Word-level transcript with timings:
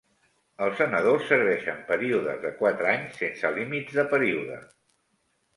Els 0.67 0.79
senadors 0.81 1.27
serveixen 1.31 1.83
períodes 1.91 2.41
de 2.47 2.53
quatre 2.63 2.89
anys 2.95 3.21
sense 3.25 3.53
límits 3.59 3.99
de 4.01 4.07
període. 4.15 4.59